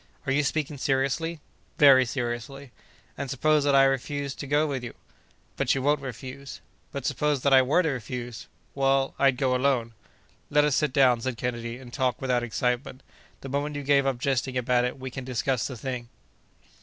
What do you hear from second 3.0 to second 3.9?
"And suppose that I